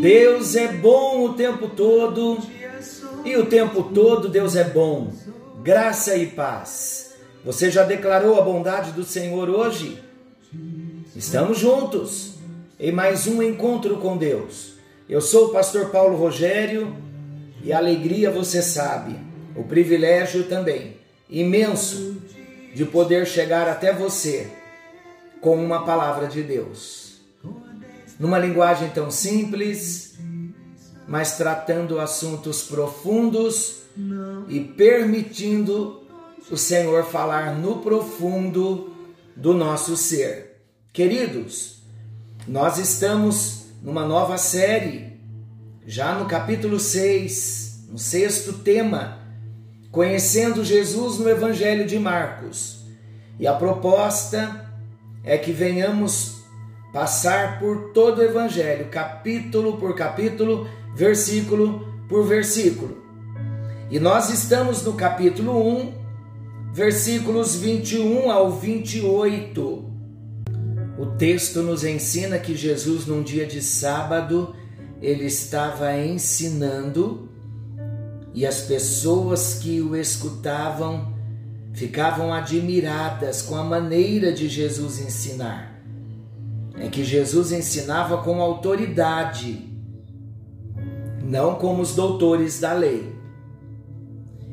[0.00, 2.38] Deus é bom o tempo todo
[3.22, 5.12] e o tempo todo Deus é bom.
[5.62, 7.14] Graça e paz.
[7.44, 10.02] Você já declarou a bondade do Senhor hoje?
[11.14, 12.36] Estamos juntos
[12.78, 14.74] em mais um encontro com Deus.
[15.06, 16.96] Eu sou o pastor Paulo Rogério
[17.62, 19.16] e a alegria você sabe,
[19.54, 20.96] o privilégio também
[21.28, 22.16] imenso
[22.74, 24.50] de poder chegar até você
[25.42, 27.09] com uma palavra de Deus.
[28.20, 30.18] Numa linguagem tão simples,
[31.08, 33.76] mas tratando assuntos profundos
[34.46, 36.02] e permitindo
[36.50, 38.94] o Senhor falar no profundo
[39.34, 40.62] do nosso ser.
[40.92, 41.82] Queridos,
[42.46, 45.18] nós estamos numa nova série,
[45.86, 49.18] já no capítulo 6, no sexto tema,
[49.90, 52.84] conhecendo Jesus no Evangelho de Marcos.
[53.38, 54.70] E a proposta
[55.24, 56.39] é que venhamos
[56.92, 62.98] passar por todo o Evangelho, capítulo por capítulo, versículo por versículo.
[63.90, 65.94] E nós estamos no capítulo 1,
[66.72, 69.90] versículos 21 ao 28.
[70.98, 74.54] O texto nos ensina que Jesus, num dia de sábado,
[75.00, 77.28] ele estava ensinando
[78.34, 81.14] e as pessoas que o escutavam
[81.72, 85.69] ficavam admiradas com a maneira de Jesus ensinar.
[86.80, 89.68] É que Jesus ensinava com autoridade,
[91.22, 93.14] não como os doutores da lei.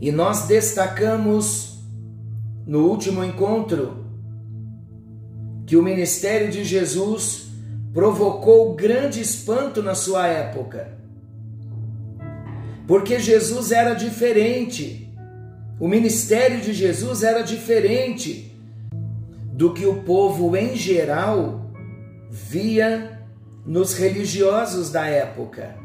[0.00, 1.82] E nós destacamos
[2.66, 4.04] no último encontro
[5.66, 7.48] que o ministério de Jesus
[7.92, 10.98] provocou grande espanto na sua época.
[12.86, 15.10] Porque Jesus era diferente.
[15.78, 18.54] O ministério de Jesus era diferente
[19.52, 21.69] do que o povo em geral
[22.30, 23.20] via
[23.66, 25.76] nos religiosos da época.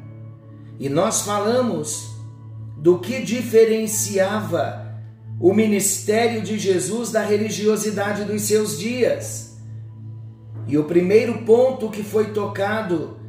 [0.79, 2.15] E nós falamos
[2.77, 4.85] do que diferenciava
[5.39, 9.57] o ministério de Jesus da religiosidade dos seus dias.
[10.67, 13.19] E o primeiro ponto que foi tocado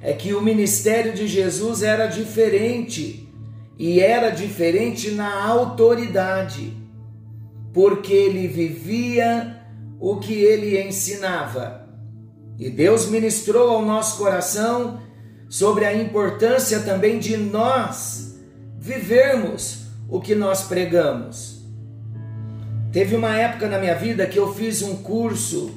[0.00, 3.28] é que o ministério de Jesus era diferente
[3.78, 6.76] e era diferente na autoridade,
[7.72, 9.62] porque ele vivia
[10.00, 11.85] o que ele ensinava.
[12.58, 15.00] E Deus ministrou ao nosso coração
[15.48, 18.38] sobre a importância também de nós
[18.78, 21.64] vivermos o que nós pregamos.
[22.92, 25.70] Teve uma época na minha vida que eu fiz um curso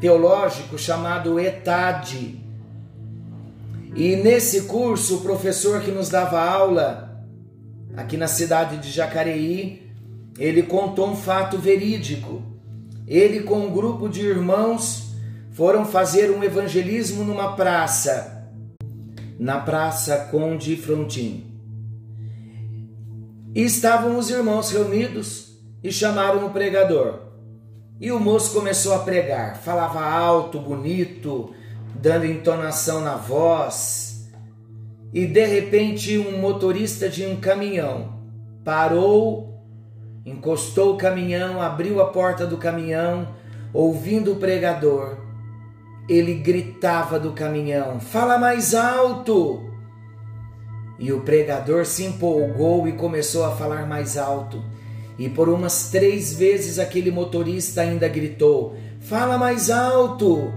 [0.00, 2.42] teológico chamado ETAD.
[3.94, 7.24] E nesse curso, o professor que nos dava aula
[7.96, 9.88] aqui na cidade de Jacareí,
[10.36, 12.42] ele contou um fato verídico.
[13.06, 15.13] Ele com um grupo de irmãos
[15.54, 18.50] foram fazer um evangelismo numa praça,
[19.38, 21.44] na Praça Conde Frontin.
[23.54, 27.20] E estavam os irmãos reunidos e chamaram o pregador.
[28.00, 31.54] E o moço começou a pregar, falava alto, bonito,
[31.94, 34.28] dando entonação na voz.
[35.12, 38.18] E de repente, um motorista de um caminhão
[38.64, 39.62] parou,
[40.26, 43.28] encostou o caminhão, abriu a porta do caminhão,
[43.72, 45.23] ouvindo o pregador.
[46.08, 49.70] Ele gritava do caminhão: Fala mais alto!
[50.98, 54.62] E o pregador se empolgou e começou a falar mais alto.
[55.18, 60.52] E por umas três vezes aquele motorista ainda gritou: Fala mais alto!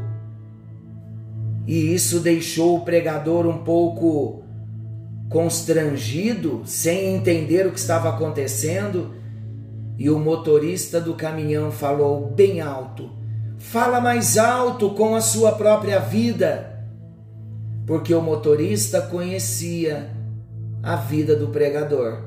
[1.66, 4.42] E isso deixou o pregador um pouco
[5.30, 9.14] constrangido, sem entender o que estava acontecendo.
[9.98, 13.12] E o motorista do caminhão falou bem alto:
[13.58, 16.86] Fala mais alto com a sua própria vida.
[17.86, 20.10] Porque o motorista conhecia
[20.84, 22.24] a vida do pregador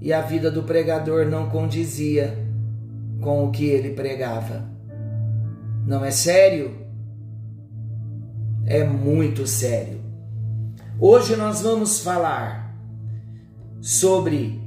[0.00, 2.38] e a vida do pregador não condizia
[3.20, 4.64] com o que ele pregava.
[5.86, 6.78] Não é sério?
[8.66, 10.00] É muito sério.
[10.98, 12.76] Hoje nós vamos falar
[13.80, 14.60] sobre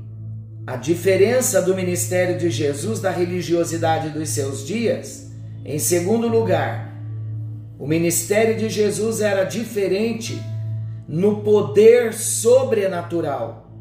[0.65, 5.22] a diferença do ministério de Jesus da religiosidade dos seus dias.
[5.65, 6.93] Em segundo lugar,
[7.79, 10.41] o ministério de Jesus era diferente
[11.07, 13.71] no poder sobrenatural.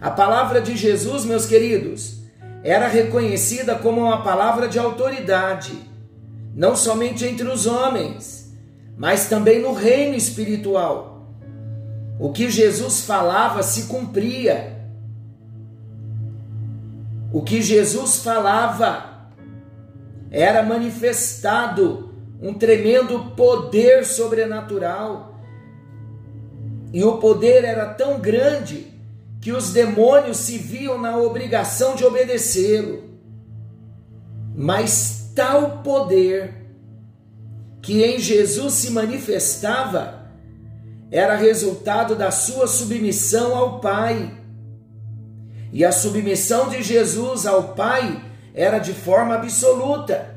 [0.00, 2.22] A palavra de Jesus, meus queridos,
[2.62, 5.72] era reconhecida como uma palavra de autoridade,
[6.54, 8.56] não somente entre os homens,
[8.96, 11.34] mas também no reino espiritual.
[12.20, 14.76] O que Jesus falava se cumpria.
[17.32, 19.17] O que Jesus falava
[20.30, 25.40] era manifestado um tremendo poder sobrenatural.
[26.92, 28.86] E o poder era tão grande
[29.40, 33.04] que os demônios se viam na obrigação de obedecê-lo.
[34.54, 36.54] Mas tal poder
[37.80, 40.18] que em Jesus se manifestava
[41.10, 44.36] era resultado da sua submissão ao Pai.
[45.72, 48.27] E a submissão de Jesus ao Pai
[48.58, 50.34] era de forma absoluta.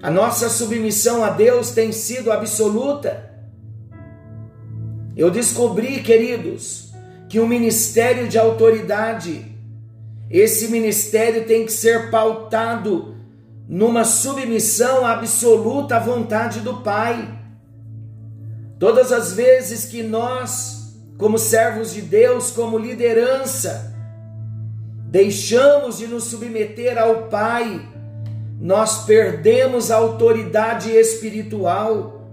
[0.00, 3.28] A nossa submissão a Deus tem sido absoluta.
[5.16, 6.92] Eu descobri, queridos,
[7.28, 9.44] que um ministério de autoridade,
[10.30, 13.16] esse ministério tem que ser pautado
[13.68, 17.28] numa submissão absoluta à vontade do Pai.
[18.78, 23.89] Todas as vezes que nós, como servos de Deus, como liderança,
[25.10, 27.84] deixamos de nos submeter ao Pai,
[28.60, 32.28] nós perdemos a autoridade espiritual.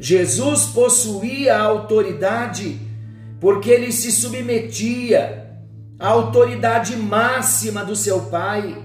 [0.00, 2.80] Jesus possuía a autoridade
[3.38, 5.48] porque ele se submetia
[5.98, 8.82] à autoridade máxima do seu pai,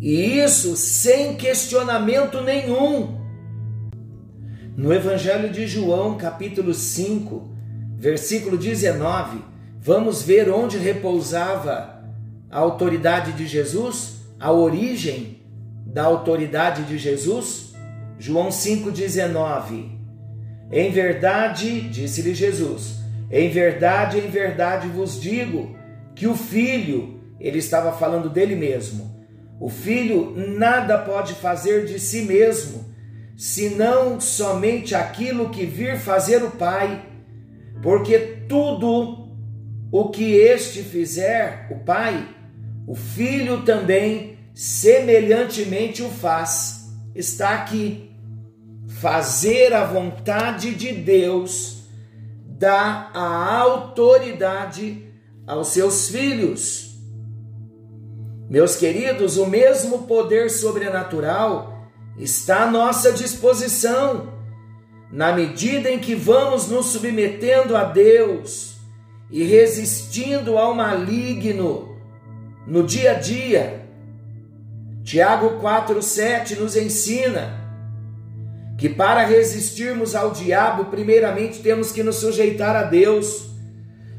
[0.00, 3.18] e isso sem questionamento nenhum.
[4.76, 7.50] No Evangelho de João, capítulo 5,
[7.98, 12.04] versículo 19, vamos ver onde repousava
[12.50, 15.40] a autoridade de Jesus, a origem
[15.86, 17.72] da autoridade de Jesus.
[18.18, 19.98] João 5,19.
[20.70, 22.96] Em verdade, disse-lhe Jesus,
[23.30, 25.74] em verdade, em verdade vos digo
[26.14, 29.10] que o filho, ele estava falando dele mesmo,
[29.58, 32.84] o filho nada pode fazer de si mesmo,
[33.36, 37.04] senão somente aquilo que vir fazer o Pai,
[37.82, 39.19] porque tudo
[39.92, 42.28] o que este fizer, o Pai,
[42.86, 46.88] o filho também semelhantemente o faz.
[47.14, 48.10] Está aqui.
[49.00, 51.84] Fazer a vontade de Deus
[52.44, 55.06] dá a autoridade
[55.46, 56.98] aos seus filhos.
[58.48, 61.88] Meus queridos, o mesmo poder sobrenatural
[62.18, 64.34] está à nossa disposição,
[65.10, 68.69] na medida em que vamos nos submetendo a Deus
[69.30, 71.96] e resistindo ao maligno
[72.66, 73.86] no dia a dia.
[75.04, 77.58] Tiago 4,7 nos ensina
[78.76, 83.50] que para resistirmos ao diabo, primeiramente temos que nos sujeitar a Deus.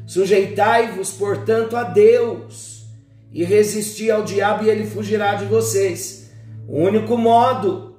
[0.06, 2.86] Sujeitai-vos, portanto, a Deus
[3.32, 6.30] e resisti ao diabo e ele fugirá de vocês.
[6.68, 7.96] O único modo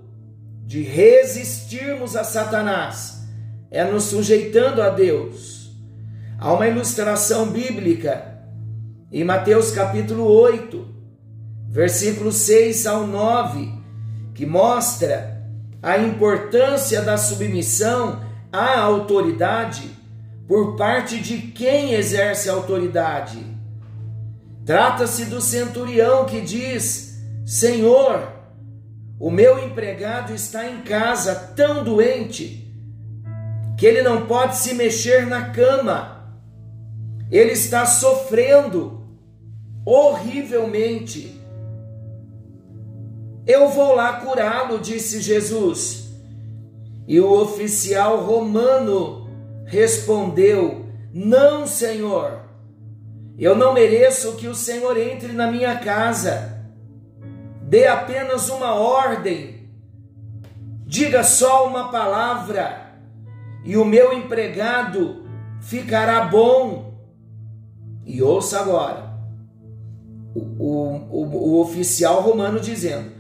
[0.65, 3.23] de resistirmos a Satanás
[3.69, 5.52] é nos sujeitando a Deus.
[6.37, 8.39] Há uma ilustração bíblica
[9.11, 10.85] em Mateus capítulo 8,
[11.69, 13.71] versículos 6 ao 9,
[14.33, 15.43] que mostra
[15.81, 19.89] a importância da submissão à autoridade
[20.47, 23.43] por parte de quem exerce a autoridade.
[24.65, 28.31] Trata-se do centurião que diz: Senhor,
[29.19, 32.63] o meu empregado está em casa tão doente
[33.77, 36.12] que ele não pode se mexer na cama.
[37.33, 39.01] Ele está sofrendo
[39.83, 41.41] horrivelmente.
[43.47, 46.13] Eu vou lá curá-lo, disse Jesus.
[47.07, 49.27] E o oficial romano
[49.65, 52.39] respondeu: Não, Senhor,
[53.35, 56.53] eu não mereço que o Senhor entre na minha casa.
[57.63, 59.67] Dê apenas uma ordem,
[60.85, 62.93] diga só uma palavra,
[63.65, 65.25] e o meu empregado
[65.59, 66.92] ficará bom.
[68.05, 69.13] E ouça agora
[70.35, 73.11] o, o, o oficial romano dizendo: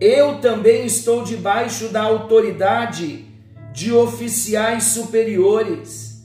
[0.00, 3.26] eu também estou debaixo da autoridade
[3.72, 6.22] de oficiais superiores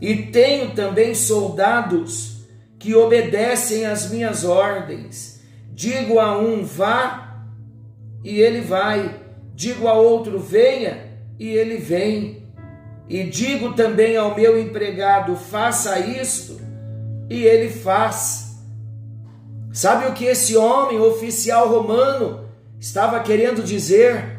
[0.00, 2.44] e tenho também soldados
[2.78, 5.40] que obedecem às minhas ordens.
[5.72, 7.44] Digo a um vá
[8.22, 9.20] e ele vai,
[9.54, 12.44] digo a outro venha e ele vem.
[13.08, 16.65] E digo também ao meu empregado faça isto
[17.28, 18.56] e ele faz.
[19.72, 24.36] Sabe o que esse homem, oficial romano, estava querendo dizer: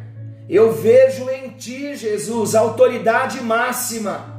[0.50, 4.38] eu vejo em ti, Jesus, autoridade máxima.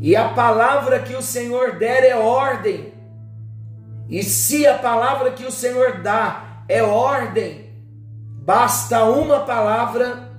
[0.00, 2.92] E a palavra que o Senhor der é ordem.
[4.08, 7.70] E se a palavra que o Senhor dá é ordem,
[8.42, 10.30] basta uma palavra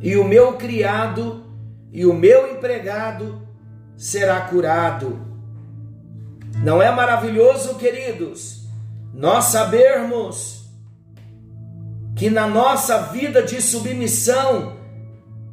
[0.00, 1.44] e o meu criado
[1.90, 3.45] e o meu empregado
[3.96, 5.18] será curado.
[6.62, 8.62] Não é maravilhoso, queridos,
[9.12, 10.64] nós sabermos
[12.16, 14.76] que na nossa vida de submissão,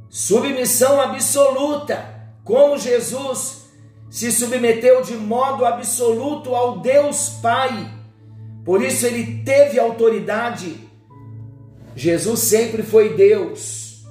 [0.10, 2.06] submissão absoluta,
[2.44, 3.64] como Jesus
[4.10, 7.92] se submeteu de modo absoluto ao Deus Pai,
[8.64, 10.88] por isso ele teve autoridade.
[11.96, 14.06] Jesus sempre foi Deus,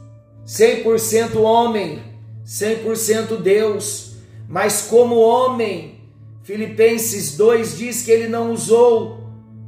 [0.47, 2.03] 100% homem,
[2.45, 4.12] 100% Deus,
[4.49, 6.01] mas como homem,
[6.43, 9.23] Filipenses 2 diz que ele não usou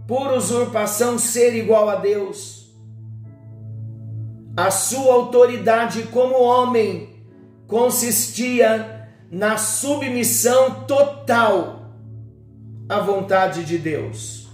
[0.07, 2.73] por usurpação ser igual a Deus.
[4.57, 7.15] A sua autoridade como homem
[7.67, 11.91] consistia na submissão total
[12.89, 14.49] à vontade de Deus.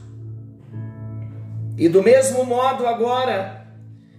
[1.77, 3.67] E do mesmo modo, agora,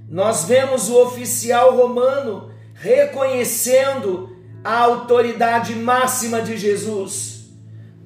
[0.09, 4.30] nós vemos o oficial romano reconhecendo
[4.63, 7.49] a autoridade máxima de Jesus.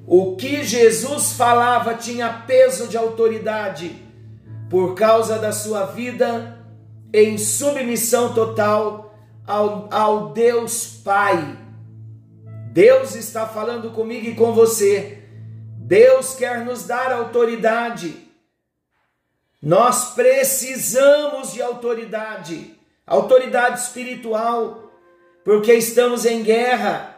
[0.06, 4.02] O que Jesus falava tinha peso de autoridade
[4.70, 6.58] por causa da sua vida
[7.12, 9.14] em submissão total
[9.46, 11.58] ao, ao Deus Pai.
[12.72, 15.24] Deus está falando comigo e com você.
[15.78, 18.14] Deus quer nos dar autoridade.
[19.62, 24.85] Nós precisamos de autoridade autoridade espiritual,
[25.46, 27.16] porque estamos em guerra,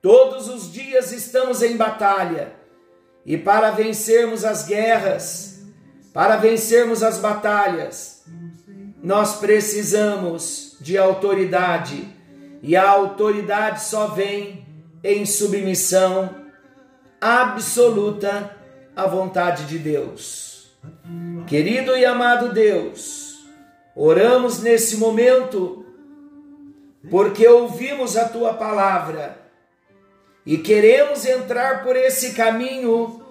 [0.00, 2.52] todos os dias estamos em batalha,
[3.24, 5.64] e para vencermos as guerras,
[6.14, 8.24] para vencermos as batalhas,
[9.02, 12.08] nós precisamos de autoridade,
[12.62, 14.64] e a autoridade só vem
[15.02, 16.46] em submissão
[17.20, 18.56] absoluta
[18.94, 20.70] à vontade de Deus.
[21.48, 23.26] Querido e amado Deus,
[23.98, 25.85] Oramos nesse momento
[27.10, 29.38] porque ouvimos a tua palavra
[30.44, 33.22] e queremos entrar por esse caminho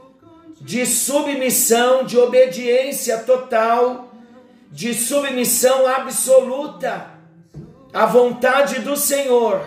[0.60, 4.12] de submissão, de obediência total,
[4.72, 7.12] de submissão absoluta
[7.94, 9.66] à vontade do Senhor,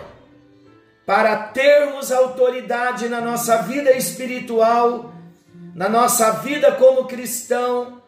[1.05, 5.11] para termos autoridade na nossa vida espiritual,
[5.73, 8.01] na nossa vida como cristão,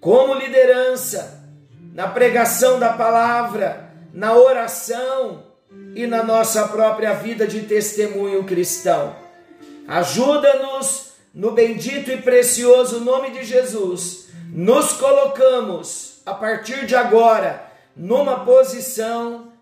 [0.00, 1.44] como liderança
[1.92, 5.45] na pregação da palavra, na oração
[5.94, 9.16] e na nossa própria vida de testemunho cristão.
[9.86, 14.28] Ajuda-nos no bendito e precioso nome de Jesus.
[14.52, 17.64] Nos colocamos a partir de agora
[17.96, 19.52] numa posição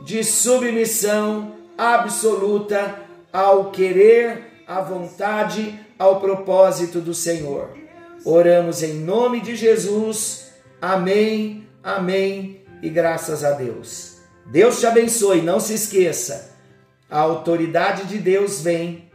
[0.00, 3.00] de submissão absoluta
[3.32, 7.70] ao querer, à vontade, ao propósito do Senhor.
[8.24, 10.52] Oramos em nome de Jesus.
[10.80, 14.11] Amém Amém e graças a Deus.
[14.46, 16.50] Deus te abençoe, não se esqueça.
[17.10, 19.10] A autoridade de Deus vem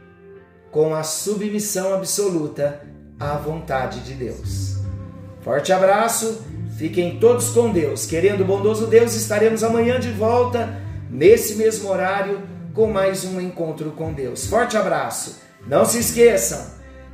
[0.72, 2.82] com a submissão absoluta
[3.20, 4.78] à vontade de Deus.
[5.42, 6.46] Forte abraço,
[6.78, 8.06] fiquem todos com Deus.
[8.06, 12.42] Querendo o bondoso Deus, estaremos amanhã de volta, nesse mesmo horário,
[12.74, 14.46] com mais um encontro com Deus.
[14.48, 15.40] Forte abraço.
[15.66, 16.64] Não se esqueçam,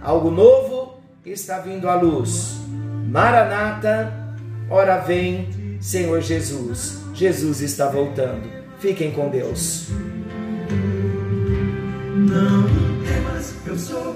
[0.01, 2.55] algo novo está vindo à luz.
[3.07, 4.23] Maranata
[4.69, 5.49] Ora vem,
[5.83, 6.99] Senhor Jesus.
[7.13, 8.49] Jesus está voltando.
[8.79, 9.87] Fiquem com Deus.
[12.15, 12.63] Não
[13.03, 14.13] temas, eu sou